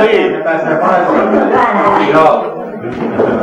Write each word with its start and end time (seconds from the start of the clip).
Niin, 0.00 0.36
Joo. 2.12 2.60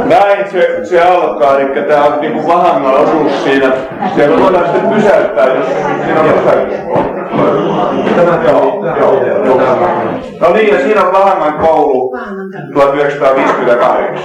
Näin 0.06 0.52
se, 0.52 0.80
se 0.86 1.02
alkaa, 1.02 1.60
eli 1.60 1.82
tämä 1.88 2.04
on 2.04 2.22
niinku 2.22 2.48
Vahangan 2.48 2.94
osuus 2.94 3.44
siinä. 3.44 3.71
Siellä 4.16 4.40
voidaan 4.44 4.66
sitten 4.66 4.90
pysäyttää, 4.90 5.46
jos 5.46 5.66
siinä 6.05 6.21
on 6.21 6.28
pysäytys. 6.29 6.78
No 10.40 10.54
niin, 10.54 10.74
ja 10.74 10.79
siinä 10.82 11.04
on 11.04 11.13
Vahangan 11.13 11.53
koulu 11.53 12.17
1958. 12.73 14.23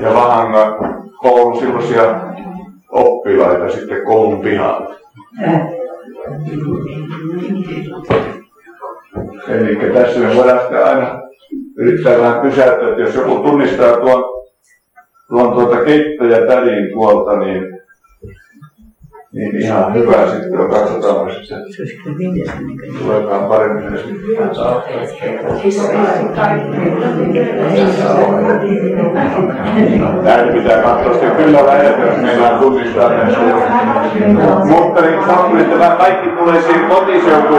Ja 0.00 0.14
Vahangan 0.14 0.74
koulun 1.22 1.58
silloisia 1.58 2.20
oppilaita 2.90 3.68
sitten 3.68 4.04
koulun 4.04 4.40
pihalla. 4.40 4.94
Eli 9.48 9.92
tässä 9.94 10.20
me 10.20 10.36
voidaan 10.36 10.60
sitten 10.60 10.84
aina 10.84 11.20
yrittää 11.76 12.18
vähän 12.18 12.40
pysäyttää, 12.40 12.88
että 12.88 13.02
jos 13.02 13.14
joku 13.14 13.34
tunnistaa 13.34 13.96
tuon, 13.96 14.24
tuon 15.28 15.52
tuota 15.52 15.84
keitto 15.84 16.24
ja 16.24 16.46
tädin 16.46 16.92
tuolta, 16.92 17.36
niin 17.36 17.75
niin 19.36 19.56
ihan 19.56 19.94
hyvä 19.94 20.30
sitten 20.30 20.60
on, 20.60 20.70
katsotaan 20.70 21.30
sitten. 21.34 21.58
Tuleekaan 22.98 23.48
paremmin 23.48 23.98
se 23.98 24.04
Näin 30.22 30.52
pitää 30.52 30.82
katsoa 30.82 31.12
sitten 31.12 31.30
kyllä 31.30 31.66
lähetä, 31.66 32.02
jos 32.02 32.16
meillä 32.16 32.50
on 32.50 32.58
tunnistaa 32.60 33.10
näissä. 33.10 33.40
Mutta 34.64 35.00
niin 35.00 35.24
sanoin, 35.26 35.60
että 35.60 35.78
tämä 35.78 35.96
kaikki 35.96 36.28
tulee 36.28 36.62
siinä 36.62 36.88
kotiseutu, 36.88 37.54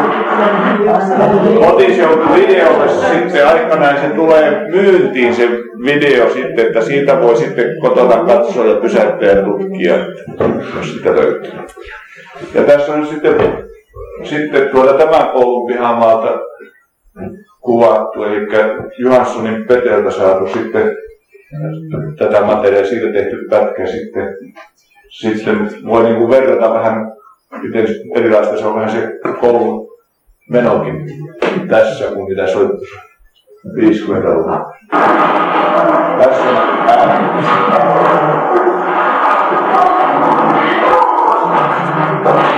kotiseutu 1.65 2.33
videolle 2.35 2.89
sitten 2.89 3.47
aikanaan 3.47 3.97
se 4.01 4.09
tulee 4.09 4.67
myyntiin 4.71 5.35
se 5.35 5.49
video 5.85 6.29
sitten, 6.29 6.67
että 6.67 6.81
siitä 6.81 7.21
voi 7.21 7.37
sitten 7.37 7.65
kotona 7.81 8.25
katsoa 8.25 8.65
ja 8.65 8.75
pysäyttää 8.75 9.29
ja 9.29 9.43
tutkia, 9.43 9.97
jos 10.77 10.93
sitä 10.93 11.09
löytyy. 11.15 11.66
Ja 12.53 12.63
tässä 12.63 12.93
on 12.93 13.07
sitten, 13.07 13.35
sitten 14.23 14.69
tuolla 14.69 14.93
tämän 14.93 15.29
koulun 15.29 15.67
pihamaalta 15.67 16.39
kuvattu, 17.61 18.23
eli 18.23 18.47
Johanssonin 18.97 19.67
Peteltä 19.67 20.11
saatu 20.11 20.47
sitten 20.47 20.97
tätä 22.17 22.41
materiaalia 22.41 22.89
siitä 22.89 23.11
tehty 23.11 23.47
pätkä 23.49 23.87
sitten, 23.87 24.37
sitten 25.09 25.69
voi 25.85 26.03
niin 26.03 26.15
kuin 26.15 26.29
verrata 26.29 26.73
vähän, 26.73 27.11
miten 27.61 27.87
erilaista 28.15 28.57
se 28.57 28.65
on 28.65 28.75
vähän 28.75 28.91
se 28.91 29.19
koulun 29.39 29.87
menokin 30.49 31.05
tässä 31.67 32.05
kuin 32.05 32.29
mitä 32.29 32.47
se 32.47 32.57
on 32.57 32.79
50-luvulla. 33.65 34.73
Tässä 36.17 36.43
on 36.43 36.57
ääni. 36.87 38.46
Bye-bye. 42.23 42.56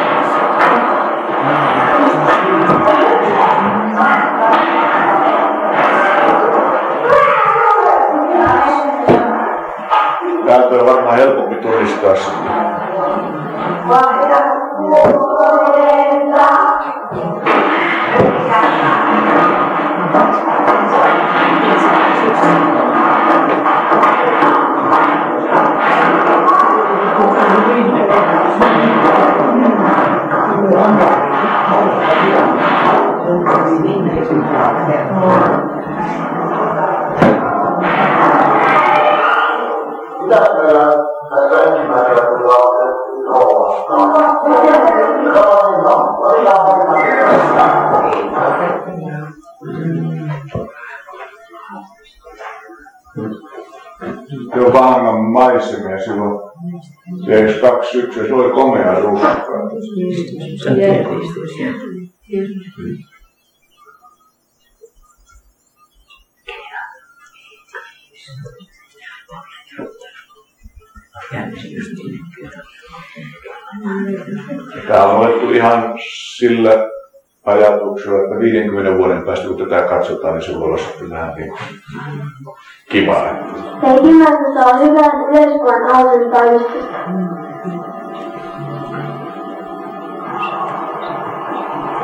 Joo, 54.55 54.73
Vahangan 54.73 55.19
maisemia 55.19 55.99
silloin 56.03 56.39
91, 57.27 58.27
se 58.27 58.33
oli 58.33 58.51
komea 58.53 58.99
ruska. 58.99 59.39
Tämä 74.87 75.05
on 75.05 75.27
otettu 75.27 75.51
ihan 75.51 75.93
sillä 76.37 76.71
ajatuksella, 77.45 78.23
että 78.23 78.39
50 78.39 78.97
vuoden 78.97 79.23
päästä 79.23 79.47
kun 79.47 79.57
tätä 79.57 79.81
katsotaan, 79.81 80.33
niin 80.33 80.43
se 80.43 80.59
voi 80.59 80.63
olla 80.63 80.77
sitten 80.77 81.09
vähän 81.09 81.33
niin 81.35 81.53
kiva. 82.89 83.15
Ensimmäisessä 83.83 84.65
on 84.65 84.79
hyvän 84.79 85.11
yleiskuvan 85.29 85.95
Ausen 85.95 86.31
toimistosta. 86.31 86.99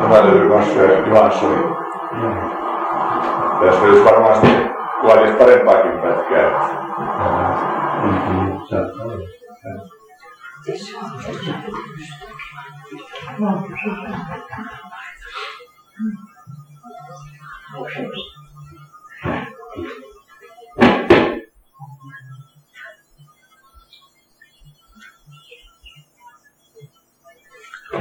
Tämä 0.01 0.23
löytyy 0.23 0.47
myös 0.47 0.73
se 0.73 0.99
Johanssonin. 1.09 1.63
Tässä 3.61 3.81
olisi 3.81 4.05
varmasti 4.05 4.47
kuvailisi 5.01 5.33
parempaakin 5.33 5.91
pätkää. 5.91 6.51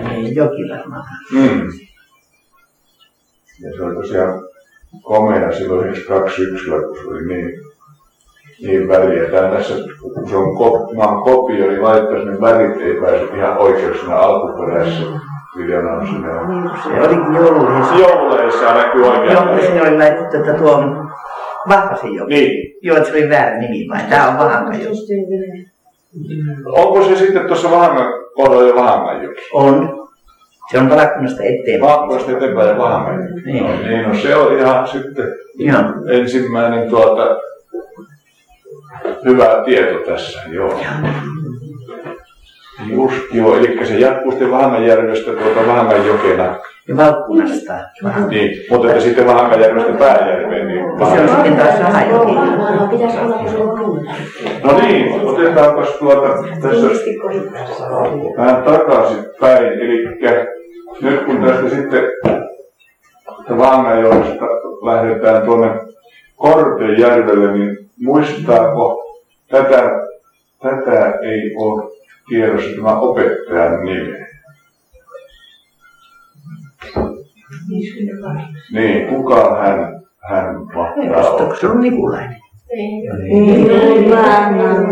Niin, 0.08 0.34
joki 0.34 0.62
varmaan. 0.70 1.04
Mm. 1.32 1.70
Ja 3.60 3.76
se 3.76 3.82
oli 3.82 3.94
tosiaan 3.94 4.48
komea 5.02 5.52
silloin 5.52 6.04
21, 6.08 6.44
kun 6.70 6.96
se 6.96 7.08
oli 7.08 7.26
niin, 7.26 7.60
niin 8.62 8.88
väliä. 8.88 9.30
Tämä 9.30 9.56
tässä, 9.56 9.74
kun 10.24 10.30
se 10.30 10.36
on 10.36 10.56
kop, 10.56 10.92
maan 10.96 11.22
kopio, 11.22 11.66
niin 11.66 11.82
laittaa 11.82 12.24
ne 12.24 12.40
värit 12.40 12.80
ei 12.80 13.00
pääse 13.00 13.36
ihan 13.36 13.58
oikein 13.58 13.94
siinä 13.94 14.16
alkuperäisessä 14.16 15.06
videona 15.56 16.06
sinne. 16.06 16.28
Se 16.82 17.00
olikin 17.00 17.34
joululeissa. 17.34 17.94
Joululeissa 17.94 18.74
näkyy 18.74 19.04
oikein. 19.04 19.32
Joo, 19.32 19.60
sinne 19.60 19.82
oli 19.82 19.98
laitettu, 19.98 20.36
että 20.36 20.54
tuo 20.54 20.72
on 20.72 21.10
Vahvasin 21.68 22.14
joki. 22.14 22.34
Niin. 22.34 22.76
Joo, 22.82 22.96
että 22.96 23.08
se 23.10 23.16
oli 23.16 23.28
väärä 23.28 23.58
nimi 23.58 23.88
vai? 23.88 24.00
Tämä 24.10 24.28
on 24.28 24.38
Vahankajoki. 24.38 24.98
Onko 26.66 27.04
se 27.04 27.16
sitten 27.16 27.46
tuossa 27.46 27.70
Vahangan 27.70 28.12
kohdalla 28.34 28.68
jo 28.68 28.74
Vahanganjoki? 28.74 29.42
On. 29.52 30.04
Se 30.70 30.78
on 30.78 30.88
Palakkunnasta 30.88 31.42
eteenpäin. 31.42 31.80
Vahvasti 31.80 32.32
eteenpäin 32.32 32.68
ja 32.68 32.78
Vahanganjoki. 32.78 33.40
Niin. 33.40 33.64
No, 33.64 33.70
niin, 33.88 34.08
no 34.08 34.14
se 34.14 34.36
on 34.36 34.58
ihan 34.58 34.88
sitten 34.88 35.28
Joo. 35.58 35.80
ensimmäinen 36.08 36.90
tuota, 36.90 37.36
hyvä 39.24 39.62
tieto 39.64 39.98
tässä, 39.98 40.40
joo. 40.50 40.80
Just 42.90 43.34
joo, 43.34 43.56
eli 43.56 43.86
se 43.86 43.94
jatkuu 43.98 44.30
sitten 44.30 44.50
Vahanganjärvestä 44.50 45.32
tuota 45.32 45.66
Vahanganjokena, 45.66 46.56
Ja 46.88 46.96
Valkkunasta. 46.96 47.72
niin, 48.28 48.50
mutta 48.70 48.88
että 48.88 49.00
sitten 49.00 49.26
Vahanganjärvestä 49.26 49.92
Pääjärveen, 49.92 50.66
niin 50.68 50.84
Se 50.98 51.20
on 51.20 51.28
sitten 51.28 51.56
taas 51.56 51.78
kuuma. 53.54 54.04
No 54.64 54.78
niin, 54.78 55.20
otetaanpas 55.20 55.88
tuota 55.88 56.28
tässä 56.62 56.86
vähän 58.36 58.62
takaisin 58.62 59.24
päin, 59.40 59.66
eli 59.66 60.04
nyt 61.02 61.24
kun 61.24 61.42
tästä 61.44 61.68
sitten 61.68 62.02
Vaangajoesta 63.58 64.44
lähdetään 64.84 65.42
tuonne 65.42 65.70
Kortejärvelle, 66.36 67.52
niin 67.52 67.83
muistaako 68.00 69.04
tätä 69.48 70.04
tätä 70.64 71.18
ei 71.22 71.54
ole 71.56 71.92
tiedossa 72.28 72.76
tämä 72.76 73.00
opettajan 73.00 73.84
nimi. 73.84 74.24
Niin, 78.72 79.08
kuka 79.08 79.56
hän, 79.62 80.02
hän 80.18 80.54
mahtaa 80.56 81.30
olla? 81.30 81.30
Onko 81.30 81.56
se 81.56 81.66
on 81.66 81.80
Nikulainen? 81.80 82.36
Niin, 82.74 83.10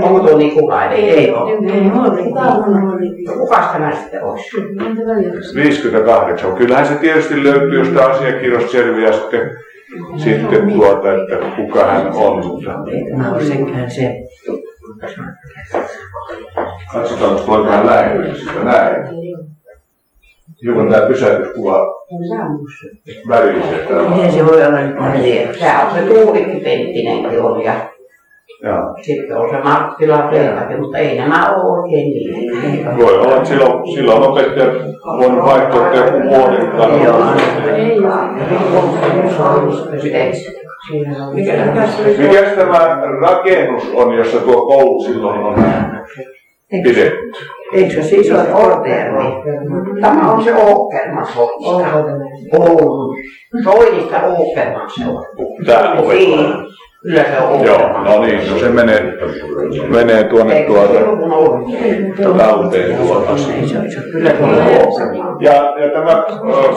Onko 0.03 0.29
tuo 0.29 0.39
Nikulainen? 0.39 0.99
Ei 0.99 1.31
ole. 1.31 2.23
Kuka 2.23 2.41
oli? 2.41 3.25
No 3.27 3.33
kukas 3.33 3.73
tämä 3.73 3.97
sitten 3.97 4.25
olisi? 4.25 4.57
58. 5.55 6.53
Kyllähän 6.57 6.87
se 6.87 6.95
tietysti 6.95 7.43
löytyy 7.43 7.79
jostain 7.79 8.11
asiakirjoista 8.11 8.73
selviää 8.73 9.13
sitten, 9.13 9.51
sitten 10.17 10.73
tuota, 10.73 11.13
että 11.13 11.37
kuka 11.57 11.85
hän 11.85 12.07
on. 12.15 12.47
Mutta 12.47 12.71
Tämä 13.11 13.33
on 13.33 13.45
senkään 13.45 13.91
se. 13.91 14.15
katsotaan, 16.93 17.47
voiko 17.47 17.71
hän 17.71 17.87
lähellä 17.87 18.35
sitä 18.35 18.65
näin. 18.65 18.97
Hiukan 20.63 20.91
tämä 20.91 21.07
pysäytyskuva 21.07 21.87
täällä. 23.29 24.11
Miten 24.11 24.33
se 24.33 24.47
voi 24.47 24.67
olla 24.67 24.81
nyt 24.81 24.97
neljä? 24.97 25.49
Tämä 25.61 25.89
on 25.89 25.95
se 25.95 26.03
Tuulikki 26.03 26.61
Penttinenkin 26.61 27.41
on 27.43 27.63
ja 27.65 27.75
Sitten 29.03 29.37
on 29.37 29.51
se 29.51 29.59
Marttila 29.63 30.19
Pelkäkin, 30.19 30.81
mutta 30.81 30.99
ei 30.99 31.19
nämä 31.19 31.55
ole 31.55 31.81
oikein 31.81 32.13
niin. 32.13 32.97
Voi 32.97 33.19
olla, 33.19 33.37
että 33.37 33.49
silloin, 33.49 33.95
silloin 33.95 34.23
opettajat 34.23 34.75
voinut 35.19 35.45
vaihtaa, 35.45 35.87
että 35.87 35.99
joku 35.99 36.29
vuoden 36.29 37.05
Joo. 37.05 37.19
Mikäs 42.19 42.53
tämä 42.57 43.03
rakennus 43.21 43.91
on, 43.95 44.15
jossa 44.15 44.39
tuo 44.39 44.67
koulu 44.67 45.03
silloin 45.03 45.41
on 45.41 45.55
pidetty? 46.83 47.33
Eikö 47.73 47.95
se 47.95 48.03
siis 48.03 48.31
ole 48.31 48.55
Ortermi? 48.55 49.25
Tämä 50.01 50.33
on 50.33 50.45
se 50.45 50.53
Åkerman 50.53 51.27
soista. 51.27 51.89
Oulun. 52.59 53.17
Soinista 53.65 54.17
Åkerman 54.17 54.91
se 54.91 55.03
on. 55.09 55.27
Se 57.03 57.39
on 57.41 57.65
Joo, 57.67 58.03
no 58.03 58.23
niin, 58.23 58.51
no 58.51 58.59
se 58.59 58.69
menee, 58.69 59.19
menee 59.89 60.25
tuonne 60.25 60.63
tuota 60.63 60.99
talteen 62.39 62.97
tuota. 62.97 63.33
On. 63.33 63.39
Ja, 65.41 65.53
ja 65.53 65.91
tämä 65.93 66.25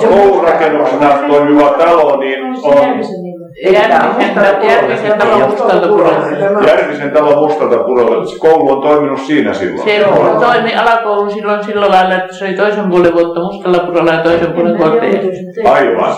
koulurakennuksena 0.10 1.10
toimiva 1.28 1.70
talo, 1.70 2.20
niin 2.20 2.40
on 2.64 3.26
Järvisen, 6.68 7.12
talo 7.12 7.48
mustalta 7.48 7.78
purolta. 7.78 8.26
Se 8.26 8.40
koulu 8.40 8.72
on 8.72 8.82
toiminut 8.82 9.20
siinä 9.20 9.54
silloin. 9.54 9.90
Se 9.90 10.06
toimi 10.40 10.76
alakoulu 10.76 11.32
silloin 11.32 11.64
sillä 11.64 11.90
lailla, 11.90 12.16
että 12.16 12.34
se 12.34 12.46
oli 12.46 12.54
toisen 12.54 12.90
puolen 12.90 13.14
vuotta 13.14 13.40
mustalla 13.40 13.80
purolla 13.80 14.12
ja 14.12 14.24
toisen 14.24 14.54
puolen 14.54 14.78
korteilla. 14.78 15.72
Aivan. 15.72 16.16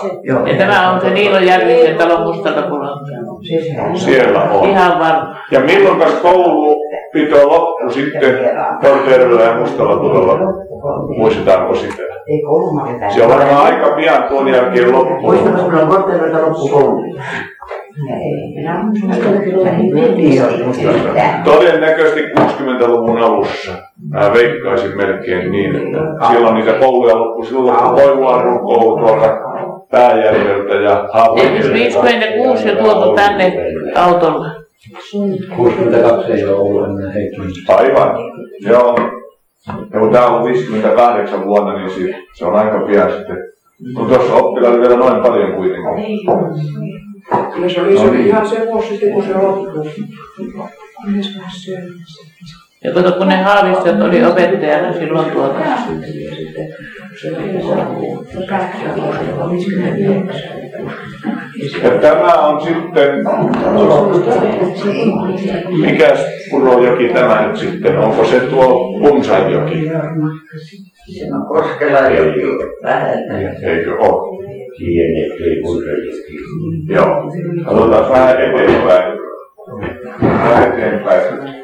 Ja 0.48 0.54
tämä 0.58 0.90
on 0.90 1.00
se 1.00 1.10
Niilo 1.10 1.38
Järvisen 1.38 1.96
talon 1.96 2.22
mustalta 2.22 2.62
purolta. 2.62 3.27
Siellä 3.94 4.42
on. 4.42 4.68
Ihan 4.68 4.98
varma. 4.98 5.36
Ja 5.50 5.60
milloin 5.60 5.98
koulupito 6.22 7.48
loppui 7.48 7.92
sitten 7.92 8.34
Kortejärvellä 8.80 9.42
ja 9.42 9.56
Mustalla 9.56 9.96
purolla? 9.96 10.38
Muistetaanko 11.18 11.74
sitä? 11.74 12.02
Ei 12.28 12.42
koulumainen 12.42 13.10
Se 13.10 13.22
on 13.22 13.28
varmaan 13.30 13.66
aika 13.66 13.96
pian 13.96 14.22
tuon 14.22 14.48
jälkeen 14.48 14.92
loppu. 14.92 15.20
Muistatko, 15.20 15.62
kun 15.62 15.74
on? 16.72 17.04
Ei, 18.10 18.54
minä 18.54 18.84
muistan. 18.84 19.34
Todennäköisesti 21.44 22.20
60-luvun 22.20 23.18
alussa. 23.18 23.72
Mä 24.08 24.30
veikkaisin 24.32 24.96
melkein 24.96 25.52
niin, 25.52 25.76
että 25.76 25.98
silloin 26.32 26.54
niitä 26.54 26.72
kouluja 26.72 27.18
loppui. 27.18 27.46
Silloin 27.46 27.66
loppui 27.66 27.94
Koivuarun 27.94 28.58
koulu 28.58 28.98
tuolta 28.98 29.28
Pääjärveltä 29.90 30.74
ja 30.74 31.08
Eikö 31.42 31.72
56 31.72 32.68
ja 32.68 32.76
tuotu 32.76 33.14
tänne 33.14 33.52
autolla? 33.94 34.50
62 35.56 36.32
ei 36.32 36.44
ole 36.44 36.54
ollut 36.54 37.00
enää 37.00 37.12
Heikkinen. 37.12 37.50
Aivan. 37.68 38.16
Joo. 38.60 38.98
Ja 39.92 40.00
kun 40.00 40.12
tämä 40.12 40.26
on 40.26 40.44
58 40.44 41.44
vuonna, 41.46 41.78
niin 41.78 41.90
si- 41.90 42.14
se 42.34 42.44
on 42.44 42.54
aika 42.54 42.78
pian 42.86 43.10
sitten. 43.12 43.36
Mutta 43.96 44.14
tuossa 44.14 44.34
oppilailla 44.34 44.80
vielä 44.80 44.96
noin 44.96 45.22
paljon 45.22 45.52
kuitenkin. 45.52 46.18
Kyllä 47.54 47.68
se 47.68 47.80
oli 47.80 47.98
se 47.98 48.18
ihan 48.20 48.48
se 48.48 48.66
vuosi 48.66 48.88
sitten, 48.88 49.12
kun 49.12 49.24
se 49.24 49.34
loppui. 49.34 49.90
Ja 52.84 52.92
kato, 52.92 53.12
kun 53.12 53.28
ne 53.28 53.42
haavistajat 53.42 54.00
oli 54.02 54.24
opettajana 54.24 54.92
silloin 54.92 55.30
tuota. 55.30 55.58
Ja 61.82 61.90
tämä 62.00 62.32
on 62.34 62.60
sitten, 62.60 63.10
mikäs 65.80 66.20
purojoki 66.50 67.08
tämä 67.08 67.46
nyt 67.46 67.56
sitten, 67.56 67.98
onko 67.98 68.24
se 68.24 68.40
tuo 68.40 68.98
Punsanjoki? 68.98 69.90
Se 71.18 71.24
on 71.34 71.46
Koskela 71.48 71.98
joki. 71.98 72.40
Vähän. 72.82 73.18
Eikö 73.62 73.96
ole? 73.98 74.38
Pieni, 74.78 75.22
ei 75.22 75.62
purrejoki. 75.62 76.36
Joo. 76.88 77.32
Katsotaan 77.64 78.10
vähän 78.10 78.36
eteenpäin. 78.42 79.18
Vähän 80.22 80.72
eteenpäin. 80.72 81.58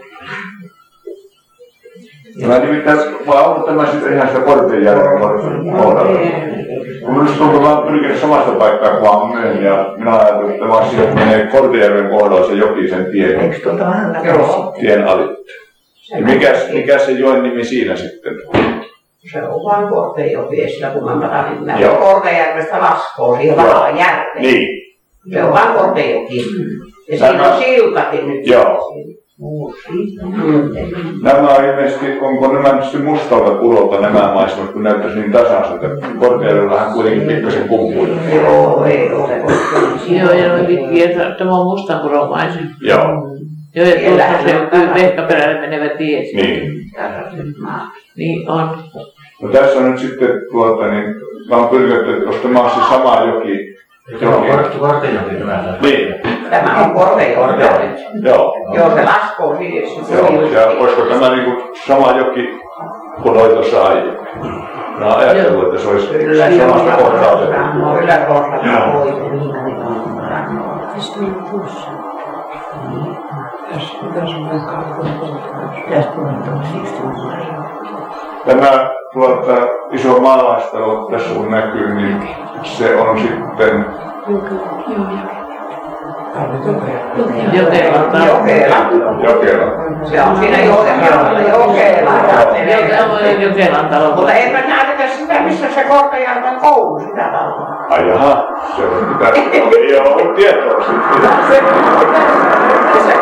Mä 2.42 2.58
nimittäin, 2.58 2.98
vai 3.26 3.44
onko 3.44 3.66
tämä 3.66 3.90
sitten 3.90 4.12
ihan 4.12 4.28
sitä 4.28 4.40
Kortejärven 4.40 5.20
kohdalla? 5.20 6.18
Kun 7.04 7.14
minusta 7.14 7.38
tuntuu, 7.38 7.56
että 7.56 7.68
mä 7.68 7.78
oon 7.78 7.86
pyrkinyt 7.92 8.18
samasta 8.20 8.52
paikkaa 8.52 8.90
kuin 8.90 9.02
vaan 9.02 9.30
myöhemmin, 9.30 9.64
ja 9.64 9.94
minä 9.96 10.16
ajattelin, 10.18 10.50
että 10.50 10.62
tämä 10.62 10.76
asia 10.76 11.14
menee 11.14 11.46
Kortejärven 11.46 12.08
kohdalla 12.10 12.46
se 12.46 12.52
joki 12.54 12.88
sen 12.88 13.06
tien, 13.12 13.54
tien 14.80 15.08
alitte. 15.08 15.52
Ja 16.10 16.26
mikäs, 16.26 16.68
mikäs 16.72 17.06
se 17.06 17.12
joen 17.12 17.42
nimi 17.42 17.64
siinä 17.64 17.96
sitten? 17.96 18.32
Se 19.32 19.42
on 19.42 19.64
vain 19.64 19.88
Kortejoki, 19.88 20.62
ei 20.62 20.70
sillä 20.70 20.92
matarin. 21.00 21.64
Mä 21.64 21.78
Joo. 21.78 21.96
Kortejärvestä 21.96 22.78
laskoo 22.80 23.36
siihen 23.36 23.56
vaan 23.56 23.98
järveen. 23.98 24.42
Niin, 24.42 24.68
Se 25.32 25.44
on 25.44 25.52
vain 25.52 25.78
Kortejoki. 25.78 26.44
Ja 27.08 27.18
Tämä- 27.18 27.30
siinä 27.30 27.54
on 27.54 27.62
siltakin 27.62 28.28
nyt. 28.28 28.46
Joo. 28.46 28.92
Mm. 28.94 29.14
Nämä 31.22 31.48
on 31.48 31.64
ilmeisesti, 31.64 32.18
onko 32.20 32.52
nämä 32.52 32.72
nyt 32.72 32.84
sitten 32.84 33.04
mustalta 33.04 33.50
purolta 33.50 34.00
nämä 34.00 34.34
maisemat, 34.34 34.72
kun 34.72 34.82
näyttäisi 34.82 35.18
niin 35.18 35.32
tasaiselta. 35.32 35.86
Kortejärvellähän 36.18 36.92
kuitenkin 36.92 37.28
pikkasen 37.28 37.68
kumpuja. 37.68 38.14
Joo, 38.34 38.84
ei 38.84 39.12
ole. 39.12 39.36
Joo, 40.08 40.32
ja 40.32 40.48
noin 40.48 40.66
tämä 41.38 41.50
on 41.50 41.66
mustanpuromaisen. 41.66 42.70
Joo, 42.80 43.34
Joo, 43.74 43.86
ja 43.86 44.10
tuossa 44.10 44.42
se 44.44 44.66
kyllä 44.70 44.94
vehkaperälle 44.94 45.60
menevä 45.60 45.88
tie. 45.88 46.20
niin. 46.20 46.84
Niin 48.16 48.50
on. 48.50 48.68
No 49.42 49.48
tässä 49.48 49.78
on 49.78 49.90
nyt 49.90 50.00
sitten 50.00 50.30
tuota, 50.52 50.90
niin 50.90 51.04
mä 51.48 51.56
oon 51.56 51.68
pyrkinyt, 51.68 52.08
että 52.08 52.26
jos 52.26 52.36
tämä 52.36 52.62
on 52.62 52.70
se 52.70 52.76
sama 52.88 53.24
joki. 53.24 53.74
Joki. 54.08 54.78
Korttejoki 54.78 55.34
tämä. 55.34 55.64
Niin, 55.82 56.14
Tämä 56.50 56.84
on 56.84 56.90
Kortejoki. 56.94 58.02
joo. 58.22 58.54
Joo, 58.72 58.90
se 58.94 59.04
laskoo 59.04 59.56
se 60.06 60.14
Joo, 60.14 60.40
ja 60.46 60.66
olisiko 60.80 61.02
tämä 61.02 61.28
niinku 61.36 61.72
sama 61.86 62.10
joki 62.10 62.60
kuin 63.22 63.40
oli 63.40 63.48
tuossa 63.48 63.84
aiemmin? 63.84 64.14
Mä 64.98 65.06
oon 65.06 65.18
ajatellut, 65.18 65.64
että 65.64 65.80
se 65.80 65.88
olisi 65.88 66.06
Kyllä, 66.06 66.50
samasta 66.50 66.96
kohtaa 67.02 67.30
otettu. 67.32 67.78
No, 67.78 67.98
yläkohdasta. 67.98 68.66
Joo. 68.66 69.24
Tämä 78.46 78.90
tuota, 79.12 79.52
iso 79.92 80.20
maalaistalo 80.20 81.08
tässä 81.10 81.34
kun 81.34 81.50
näkyy, 81.50 81.94
niin 81.94 82.43
se 82.64 82.96
on 82.96 83.18
sitten 83.18 83.86
Jokelan 87.52 88.10
talo. 88.10 88.24
Jokela. 88.26 88.76
Jokela. 89.22 89.66
Se 90.04 90.22
on 90.22 90.36
siinä 90.36 90.58
Jokela. 90.58 91.40
Jokela. 91.40 92.10
Jokelan- 93.40 93.88
talo. 93.90 94.14
Mutta 94.16 94.32
eipä 94.32 94.58
näytetä 94.68 95.08
sitä, 95.08 95.40
missä 95.40 95.66
se 95.74 95.84
Kortejärven 95.84 96.56
koulu 96.60 97.00
sitä 97.00 97.22
taloa. 97.32 97.86
Ai 97.90 98.08
jaha, 98.08 98.48
se 98.76 98.82
on 98.82 99.06
pitää, 99.06 99.28
ei 99.32 99.96
ole 100.00 100.08
ollut 100.08 100.34
tietoa 100.34 100.84
siitä. 100.84 101.28
Se, 101.48 101.62
se 103.06 103.18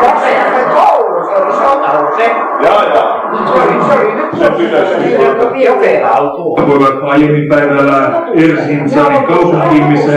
koulu 0.73 1.02
On 1.35 1.99
ollut 1.99 2.15
se. 2.15 2.31
Jaa, 2.63 2.83
jaa. 2.83 3.23
Se 3.45 3.53
oli, 3.63 4.13
nyt 4.13 5.41
Se 5.41 7.03
aiemmin 7.03 7.49
päivällä 7.49 8.21
Ersinsanin 8.35 9.23
kaupunkiin, 9.23 9.83
missä 9.83 10.11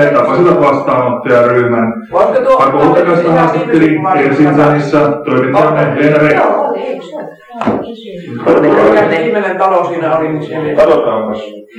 vastaanottajaryhmän. 0.60 1.92
Arko 2.58 2.78
Utakasta 2.78 3.32
haastatteli 3.32 4.00
Ersinsanissa 4.24 4.98
toimittajamme 4.98 5.94
Leena 5.96 6.66
Reikko. 7.60 8.82
Viimeinen 9.24 9.58
talo 9.58 9.84
siinä 9.84 10.16
oli, 10.18 10.28
niin 10.28 10.42
siellä. 10.46 10.74
Katsotaanpas. 10.82 11.38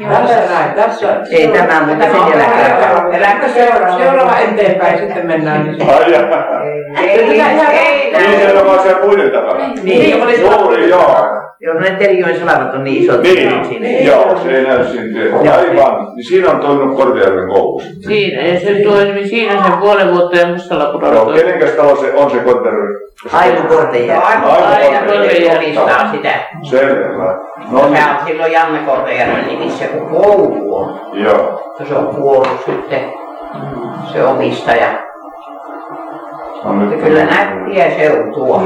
Tässä 0.10 0.39
näin, 0.53 0.74
tässä. 0.75 1.07
Ei 1.31 1.48
tämä, 1.48 1.81
mutta 1.88 2.05
sen 2.05 2.39
jälkeen. 2.39 3.13
Eläkö 3.13 3.50
seuraava, 3.50 3.98
seuraava 3.98 4.38
eteenpäin, 4.38 4.98
sitten 5.00 5.27
mennään. 5.27 5.63
Niin 5.63 5.77
se- 5.86 5.91
Ai 5.93 6.12
jaa. 6.12 6.62
Ei, 7.01 7.10
ei, 7.10 7.41
ei. 7.41 8.27
Niin 8.27 8.39
siellä 8.39 8.65
vaan 8.65 8.79
siellä 8.79 9.00
puiden 9.01 9.31
takana. 9.31 9.67
Niin, 9.84 10.24
oli 10.24 10.41
Juuri, 10.41 10.89
joo. 10.89 11.15
Joo, 11.60 11.80
ne 11.80 11.90
Terijoen 11.90 12.40
salamat 12.40 12.74
on 12.74 12.84
niin 12.84 13.04
isot. 13.04 13.22
Niin, 13.22 14.06
joo, 14.06 14.40
se 14.44 14.58
ei 14.58 14.64
näy 14.68 14.86
siinä. 14.86 15.20
Aivan. 15.58 16.16
Niin 16.16 16.26
siinä 16.28 16.50
on 16.52 16.60
toiminut 16.60 16.98
Kortejärven 16.98 17.48
koulussa. 17.50 17.90
Siinä, 18.00 18.42
ja 18.48 18.60
se 18.60 18.74
toimi 18.84 19.28
siinä 19.28 19.64
sen 19.64 19.78
puolen 19.78 20.12
vuotta 20.14 20.38
ja 20.38 20.48
mustalla 20.48 20.84
Joo, 20.84 20.94
pudonnut. 20.94 21.36
kenenkäs 21.36 21.70
talo 21.70 21.96
se 21.96 22.14
on 22.14 22.32
se 22.32 22.38
Kortejärven? 22.40 22.96
Aivan 23.34 23.68
Kortejärvi. 23.68 24.26
Aivan 24.26 25.58
omistaa 25.58 26.12
sitä. 26.12 26.34
Selvä. 26.64 27.48
No 27.72 27.80
No, 27.82 27.86
niin, 27.90 27.98
se 27.98 28.04
on 28.20 28.28
silloin 28.28 28.52
Janne 28.52 28.80
Kortejärven 28.80 29.48
nimissä, 29.48 29.86
kun 29.88 30.10
koulu 30.10 30.76
on. 30.76 31.00
joo. 31.14 31.74
Se 31.88 31.96
on 31.96 32.08
kuollut 32.08 32.62
sitten, 32.66 33.00
se 34.14 34.24
omistaja. 34.24 35.07
No 36.68 36.74
Mutta 36.74 36.96
nyt. 36.96 37.04
kyllä 37.04 37.26
nättiä 37.26 37.86
seutua. 37.98 38.62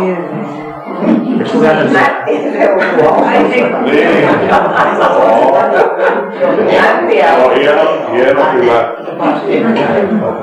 Kyllä 1.52 1.74
nättiä 1.74 2.52
seutua. 2.52 3.26
Niin. 3.32 3.72
Nättiä 6.82 7.38
No, 7.38 7.46
on. 7.46 7.52
hieno, 7.56 7.82
hieno 8.14 8.42
kyllä. 8.52 8.94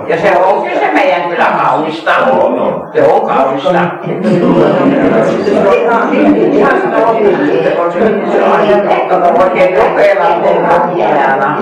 Ja 0.06 0.16
se 0.16 0.36
on 0.36 0.62
kyllä 0.62 0.80
se 0.80 0.90
meidän 0.94 1.22
kyllä 1.28 1.44
kaunista. 1.64 2.10
On, 2.32 2.60
on. 2.60 2.88
Se 2.92 3.02
on 3.02 3.26
kaunista. 3.26 3.70
Ihan 6.52 6.72
on 7.06 7.16
se 7.92 8.40
on 8.44 8.68
jäällä. 10.98 11.56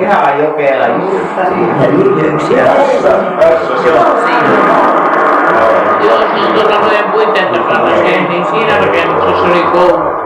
Ihan 0.00 0.38
Jokela 0.38 0.86
tässä 3.40 3.82
se 3.82 3.92
on. 3.92 4.06
Joo, 6.04 6.18
tuolla 6.54 6.80
noiden 6.80 7.04
puitteen 7.12 7.48
takana 7.48 7.96
se, 7.96 8.20
niin 8.28 8.46
siinä 8.50 8.78
rakennuksessa 8.78 9.44
oli 9.44 9.62
koulu. 9.72 10.20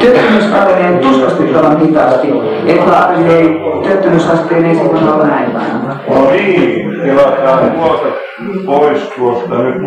Työttömyysasteen 0.00 0.98
tuskastuttavan 0.98 1.80
hitaasti, 1.80 2.28
että 2.66 2.98
arvioi 2.98 3.60
työttömyysasteen 3.82 4.64
ei 4.64 4.74
silloin 4.74 5.08
ole 5.08 5.26
näin 5.26 5.54
vähän. 5.54 6.00
No 6.08 6.30
niin, 6.30 7.00
tilataan 7.04 7.70
tuolta 7.70 8.06
pois 8.66 9.02
tuosta 9.16 9.54
nyt. 9.54 9.82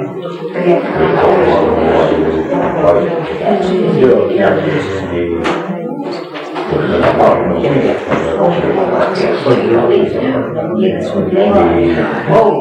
Oh, 12.31 12.58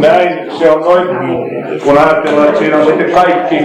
Näin 0.00 0.50
se 0.58 0.70
on 0.70 0.80
noin, 0.80 1.08
kun 1.84 1.98
ajatellaan, 1.98 2.48
että 2.48 2.58
siinä 2.58 2.76
on 2.76 2.86
sitten 2.86 3.10
kaikki 3.10 3.58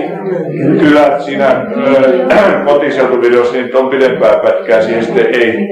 kylät 0.80 1.22
siinä 1.22 1.48
ö, 1.48 2.66
kotiseutuvideossa, 2.74 3.54
niin 3.54 3.78
on 3.78 3.90
pidempää 3.90 4.40
pätkää, 4.44 4.82
siihen 4.82 5.06
sitten 5.06 5.26
ei 5.26 5.70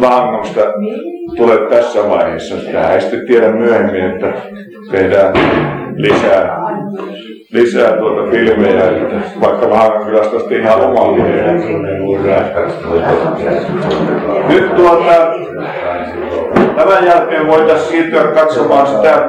vahingosta 0.00 0.60
tule 1.36 1.68
tässä 1.70 2.08
vaiheessa. 2.08 2.56
Tähän 2.72 2.94
ei 2.94 3.00
sitten 3.00 3.26
tiedä 3.26 3.52
myöhemmin, 3.52 4.04
että 4.04 4.32
tehdään 4.90 5.32
lisää, 5.96 6.58
lisää 7.52 7.96
tuota 7.96 8.30
filmejä, 8.30 8.84
että 8.90 9.16
vaikka 9.40 9.70
Vahangan 9.70 10.06
kylästä 10.06 10.34
on 10.34 10.40
sitten 10.40 10.60
ihan 10.60 10.80
oma. 10.80 11.16
Nyt 14.48 14.76
tuota, 14.76 15.12
Tämän 16.76 17.06
jälkeen 17.06 17.46
voitaisiin 17.46 17.90
siirtyä 17.90 18.22
katsomaan 18.22 18.86
sitä, 18.86 19.28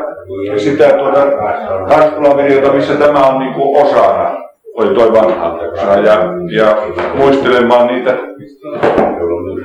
sitä 0.57 0.89
tuota 0.89 1.25
Karstula-videota, 1.87 2.73
missä 2.73 2.93
tämä 2.93 3.27
on 3.27 3.39
niin 3.39 3.53
kuin 3.53 3.85
osana, 3.85 4.37
oli 4.73 4.95
toi 4.95 5.13
vanha 5.13 5.59
ja, 6.05 6.23
ja 6.51 6.77
muistelemaan 7.15 7.87
niitä, 7.87 8.17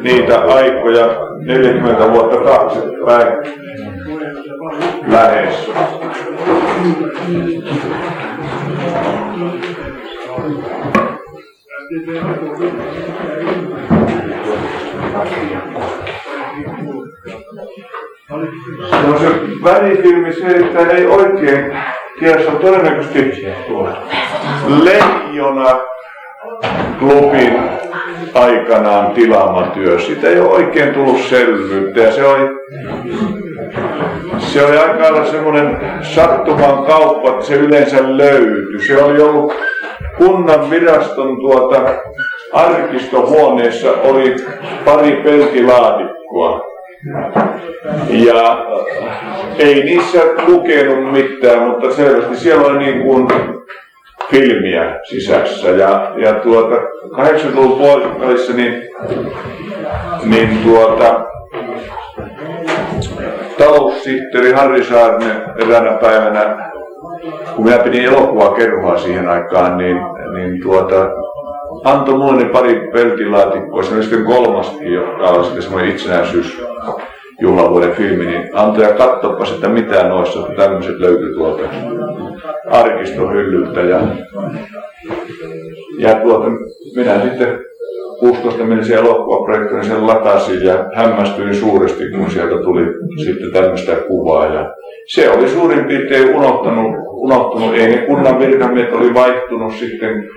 niitä 0.02 0.40
aikoja 0.40 1.06
40 1.38 2.12
vuotta 2.12 2.36
taaksepäin 2.36 3.28
lähes. 5.06 5.70
On 19.08 19.18
se 19.20 19.26
että 20.56 20.96
ei 20.96 21.06
oikein 21.06 21.76
tiedä, 22.18 22.42
se 22.42 22.48
on 22.48 22.56
todennäköisesti 22.56 23.18
Leijona 24.68 25.80
klubin 26.98 27.60
aikanaan 28.34 29.12
tilaama 29.12 29.66
työ. 29.66 29.98
Siitä 29.98 30.28
ei 30.28 30.40
ole 30.40 30.48
oikein 30.48 30.94
tullut 30.94 31.20
selvyyttä 31.20 32.00
ja 32.00 32.12
se 32.12 32.24
oli, 32.24 32.48
se 34.54 34.64
oli 34.64 34.78
aika 34.78 35.02
lailla 35.02 35.26
semmoinen 35.26 35.76
sattuman 36.02 36.84
kauppa, 36.84 37.30
että 37.30 37.44
se 37.44 37.54
yleensä 37.54 37.96
löytyi. 38.16 38.86
Se 38.86 39.02
oli 39.02 39.22
ollut 39.22 39.54
kunnan 40.18 40.70
viraston 40.70 41.36
tuota 41.36 41.80
arkistohuoneessa 42.52 43.92
oli 44.04 44.36
pari 44.84 45.12
peltilaatikkoa. 45.12 46.60
Ja 48.08 48.66
ei 49.58 49.84
niissä 49.84 50.18
lukenut 50.46 51.12
mitään, 51.12 51.62
mutta 51.62 51.94
selvästi 51.94 52.36
siellä 52.36 52.66
oli 52.66 52.78
niin 52.78 53.02
kuin 53.02 53.28
filmiä 54.30 55.00
sisässä. 55.02 55.68
Ja, 55.68 56.12
ja 56.16 56.32
tuota, 56.34 56.76
80-luvun 57.12 57.78
puolivälissä 57.78 58.52
niin, 58.52 58.82
niin 60.24 60.58
tuota, 60.64 61.33
taloussihteeri 63.58 64.52
Harri 64.52 64.84
Saarinen 64.84 65.42
eräänä 65.62 65.98
päivänä, 65.98 66.70
kun 67.56 67.64
minä 67.64 67.78
pidin 67.78 68.04
elokuvaa 68.04 68.54
kerhoa 68.54 68.98
siihen 68.98 69.28
aikaan, 69.28 69.78
niin, 69.78 69.96
niin 70.34 70.62
tuota, 70.62 71.10
antoi 71.84 72.18
mulle 72.18 72.44
ne 72.44 72.48
pari 72.48 72.90
peltilaatikkoa, 72.92 73.82
se 73.82 74.02
sitten 74.02 74.24
kolmaskin, 74.24 74.92
joka 74.92 75.28
oli 75.28 75.44
sitten 75.44 75.62
semmoinen 75.62 75.90
itsenäisyys 75.90 76.62
juhlavuoden 77.40 77.92
filmi, 77.92 78.26
niin 78.26 78.50
antoi 78.52 78.84
ja 78.84 78.92
katsopas, 78.92 79.52
että 79.52 79.68
mitä 79.68 80.08
noissa 80.08 80.48
tämmöiset 80.56 80.98
löytyi 80.98 81.34
tuolta 81.34 81.62
arkistohyllyltä. 82.70 83.80
Ja, 83.80 84.00
ja 85.98 86.14
tuota, 86.14 86.50
minä 86.96 87.20
sitten 87.20 87.58
16 88.24 88.64
menisi 88.64 88.94
elokuvaprojektiin 88.94 89.84
sen 89.84 90.06
latasin 90.06 90.64
ja 90.64 90.90
hämmästyin 90.94 91.54
suuresti, 91.54 92.10
kun 92.10 92.30
sieltä 92.30 92.62
tuli 92.62 92.82
sitten 93.24 93.52
tämmöistä 93.52 93.96
kuvaa. 93.96 94.46
Ja 94.46 94.74
se 95.08 95.30
oli 95.30 95.48
suurin 95.48 95.84
piirtein 95.84 96.34
unohtanut, 96.36 96.96
unohtunut. 97.08 97.74
Ei 97.74 97.88
ne 97.88 97.96
kunnan 97.96 98.38
virkamiehet 98.38 98.92
oli 98.92 99.14
vaihtunut 99.14 99.74
sitten 99.74 100.30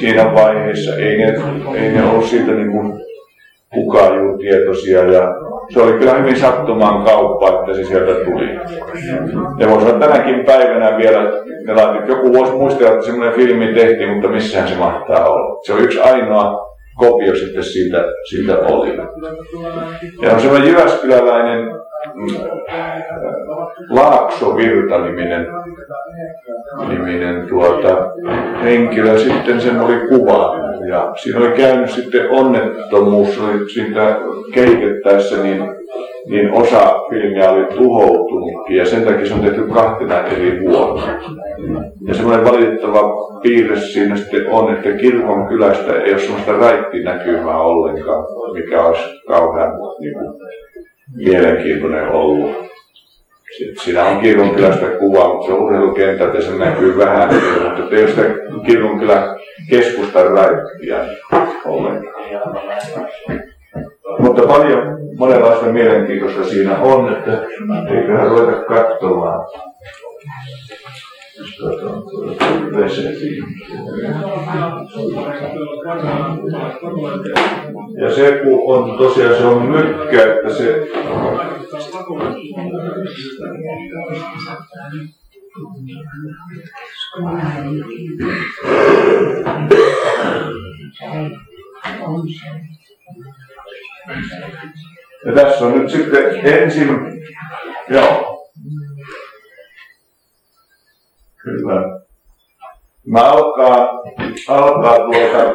siinä 0.00 0.34
vaiheessa. 0.34 0.96
Ei 0.96 1.18
ne, 1.18 1.34
ei 1.74 1.92
ne 1.92 2.04
ollut 2.10 2.24
siitä 2.24 2.52
niin 2.52 2.72
kuin 2.72 2.92
kukaan 3.74 4.18
juuri 4.18 4.38
tietoisia. 4.38 5.04
Ja 5.04 5.34
se 5.68 5.82
oli 5.82 5.92
kyllä 5.92 6.14
hyvin 6.14 6.36
sattumaan 6.36 7.04
kauppa, 7.04 7.48
että 7.48 7.74
se 7.74 7.84
sieltä 7.84 8.24
tuli. 8.24 8.54
Ja 9.58 9.68
voisi 9.68 9.86
olla 9.86 9.98
tänäkin 9.98 10.44
päivänä 10.44 10.96
vielä, 10.96 11.32
ne 11.66 11.74
laitit, 11.74 12.08
joku 12.08 12.32
voisi 12.32 12.52
muistaa, 12.52 12.88
että 12.88 13.06
semmoinen 13.06 13.34
filmi 13.34 13.66
tehtiin, 13.66 14.10
mutta 14.10 14.28
missähän 14.28 14.68
se 14.68 14.74
mahtaa 14.74 15.28
olla. 15.28 15.60
Se 15.66 15.72
on 15.72 15.84
yksi 15.84 16.00
ainoa 16.00 16.73
kopio 16.94 17.34
sitten 17.34 17.64
siitä, 17.64 18.04
siitä 18.30 18.58
oli. 18.58 18.96
Ja 20.22 20.32
on 20.32 20.40
semmoinen 20.40 20.68
Jyväskyläläinen 20.68 21.64
mm, 22.14 22.26
Laakso 23.90 24.56
Virta-niminen 24.56 25.46
niminen 26.88 27.46
tuota, 27.48 28.10
henkilö, 28.62 29.18
sitten 29.18 29.60
sen 29.60 29.80
oli 29.80 29.96
kuva. 30.08 30.56
Ja 30.88 31.12
siinä 31.16 31.38
oli 31.38 31.52
käynyt 31.52 31.90
sitten 31.90 32.30
onnettomuus, 32.30 33.40
oli 33.40 33.70
siitä 33.70 34.18
kehitettäessä, 34.54 35.42
niin, 35.42 35.62
niin 36.28 36.52
osa 36.52 37.00
filmiä 37.10 37.50
oli 37.50 37.64
tuhoutunutkin 37.64 38.76
ja 38.76 38.86
sen 38.86 39.04
takia 39.04 39.26
se 39.26 39.34
on 39.34 39.40
tehty 39.40 39.62
kahtena 39.62 40.20
eri 40.20 40.60
vuonna. 40.60 41.02
Ja 42.06 42.14
semmoinen 42.14 42.44
valitettava 42.44 43.40
piirre 43.42 43.76
siinä 43.76 44.16
sitten 44.16 44.50
on, 44.50 44.74
että 44.74 44.92
kirkon 44.92 45.48
kylästä 45.48 45.92
ei 45.92 46.12
ole 46.12 46.20
semmoista 46.20 46.52
raittinäkymää 46.52 47.60
ollenkaan, 47.60 48.24
mikä 48.52 48.82
olisi 48.82 49.02
kauhean 49.28 49.72
niin 50.00 50.14
kuin, 50.14 50.34
mielenkiintoinen 51.16 52.08
ollut. 52.08 52.64
Siinä 53.84 54.04
on 54.04 54.20
kirkonkylästä 54.20 54.86
kuva, 54.86 55.28
mutta 55.28 55.46
se 55.46 55.52
on 55.52 55.62
urheilukentältä 55.62 56.38
ja 56.38 56.42
se 56.42 56.58
näkyy 56.58 56.98
vähän, 56.98 57.34
mutta 57.78 57.96
ei 57.96 58.02
ole 58.02 58.10
sitä 58.10 58.22
kirkonkylän 58.66 59.36
keskustan 59.70 60.26
raittia 60.30 60.96
ollenkaan. 61.66 62.14
Mutta 64.18 64.42
paljon 64.42 64.98
monenlaista 65.18 65.66
mielenkiintoista 65.66 66.44
siinä 66.44 66.78
on, 66.78 67.12
että 67.12 67.32
eiköhän 67.94 68.28
ruveta 68.28 68.62
katsomaan. 68.62 69.46
Ja 78.00 78.14
se 78.14 78.40
kun 78.44 78.74
on 78.74 78.98
tosiaan 78.98 79.36
se 79.36 79.44
on 79.44 79.62
mykkä, 79.62 80.34
että 80.34 80.54
se 80.54 80.88
ja 95.26 95.32
tässä 95.34 95.64
on 95.64 95.78
nyt 95.78 95.90
sitten 95.90 96.46
ensin, 96.46 96.88
joo, 97.90 98.33
kyllä. 101.44 102.00
Mä 103.06 103.20
alkaa, 103.20 104.02
alkaa 104.48 104.96
tuolta 104.96 105.54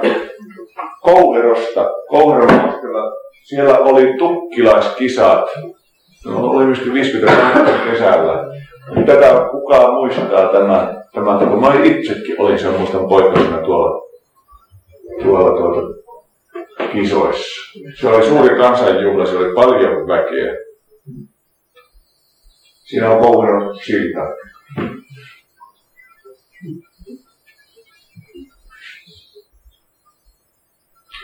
Kouverosta, 1.01 1.91
Kouveron 2.07 2.73
Siellä 3.43 3.77
oli 3.77 4.17
tukkilaiskisat. 4.17 5.49
No, 6.25 6.49
oli 6.49 6.65
myöskin 6.65 6.93
50 6.93 7.61
kesällä. 7.91 8.45
Tätä 9.05 9.47
kukaan 9.51 9.93
muistaa 9.93 10.47
tämän, 10.47 11.03
tämän 11.13 11.49
kun 11.49 11.61
mä 11.61 11.73
itsekin 11.83 12.41
olin 12.41 12.59
sen 12.59 12.73
muistan 12.73 13.07
poikasena 13.07 13.57
tuolla, 13.57 14.07
tuolla 15.23 15.57
tuolla 15.57 15.95
kisoissa. 16.91 17.79
Se 17.99 18.07
oli 18.07 18.25
suuri 18.25 18.57
kansanjuhla, 18.57 19.25
se 19.25 19.37
oli 19.37 19.53
paljon 19.53 20.07
väkeä. 20.07 20.55
Siinä 22.83 23.09
on 23.09 23.21
Kouveron 23.21 23.79
silta. 23.85 24.19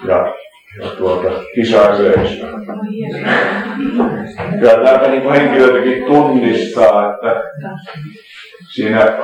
Ja, 0.08 0.34
ja 0.80 0.90
tuota, 0.98 1.30
kisayleisö. 1.56 2.46
Ja 4.62 4.84
täältä 4.84 5.08
niin 5.08 5.32
henkilöitäkin 5.32 6.06
tunnistaa, 6.06 7.14
että 7.14 7.44
siinä 8.74 9.18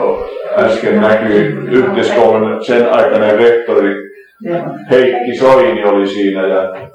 äsken 0.57 1.01
näkyy 1.01 1.67
yhteiskoulun 1.71 2.65
sen 2.65 2.93
aikainen 2.93 3.37
rehtori 3.37 4.11
Heikki 4.91 5.37
Soini 5.39 5.83
oli 5.83 6.07
siinä 6.07 6.47
ja 6.47 6.89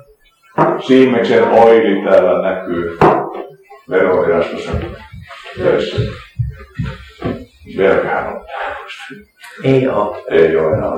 Siimeksen 0.86 1.44
Oili 1.44 2.04
täällä 2.04 2.42
näkyy 2.42 2.98
verovirastossa 3.90 4.72
töissä. 5.58 5.96
Vieläköhän 7.66 8.36
on 8.36 8.46
Ei 9.64 9.88
ole. 9.88 10.22
Ei 10.30 10.56
ole 10.56 10.76
enää 10.76 10.96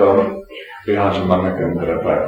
तरफ़ 0.00 0.28
तो 0.86 0.92
यहाँ 0.92 1.12
से 1.12 1.20
मन 1.26 1.40
रहता 1.84 2.10
है। 2.14 2.24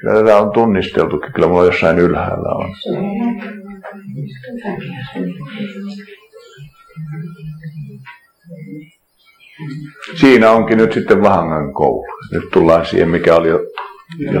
Kyllä 0.00 0.20
tätä 0.20 0.38
on 0.38 0.52
tunnisteltukin, 0.52 1.32
kyllä 1.32 1.48
mulla 1.48 1.64
jossain 1.64 1.98
ylhäällä 1.98 2.48
on. 2.48 2.74
Siinä 10.20 10.50
onkin 10.50 10.78
nyt 10.78 10.92
sitten 10.92 11.22
Vahangan 11.22 11.74
koulu. 11.74 12.06
Nyt 12.32 12.50
tullaan 12.52 12.86
siihen, 12.86 13.08
mikä 13.08 13.34
oli 13.34 13.48
jo, 13.48 13.60
jo 14.18 14.40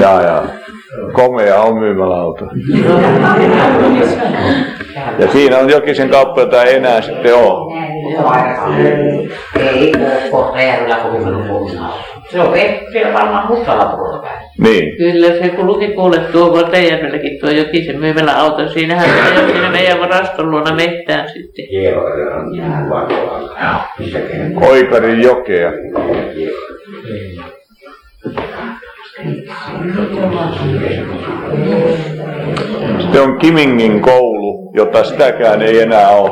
Jaa, 0.00 0.22
jaa. 0.22 0.46
Komea 1.12 1.60
on 1.60 1.78
myymäläauto. 1.78 2.44
Ja 5.18 5.28
siinä 5.32 5.58
on 5.58 5.70
jokisen 5.70 6.08
kauppa, 6.08 6.40
jota 6.40 6.64
ei 6.64 6.76
enää 6.76 7.00
sitten 7.00 7.34
ole. 7.34 7.80
Ei 9.58 9.92
ole 9.96 10.30
Kohtajärvellä 10.30 10.96
kovin 10.96 11.22
paljon 11.22 11.42
puhunut. 11.48 11.80
Se 12.30 12.40
on 12.40 12.54
siellä 12.92 13.12
varmaan 13.12 13.46
mustalla 13.46 13.84
puolella 13.84 14.22
päin. 14.22 14.48
Niin. 14.58 14.96
Kyllä 14.96 15.26
se 15.26 15.48
kun 15.48 15.66
luki 15.66 15.88
kuule 15.88 16.18
tuo 16.18 16.50
Kortejärvelläkin 16.50 17.40
tuo 17.40 17.50
Jokisen 17.50 18.00
myymälä 18.00 18.32
auto, 18.32 18.68
siinähän 18.68 19.10
se 19.10 19.22
ajoi 19.22 19.52
siinä 19.52 19.70
meidän 19.70 20.00
varaston 20.00 20.50
luona 20.50 20.74
mehtään 20.74 21.28
sitten. 21.28 21.64
Oikarin 24.70 25.22
jokea. 25.22 25.72
Sitten 33.00 33.22
on 33.22 33.38
Kimingin 33.38 34.00
koulu. 34.00 34.70
jota 34.74 35.04
sitäkään 35.04 35.62
ei 35.62 35.80
enää 35.80 36.08
ole. 36.08 36.30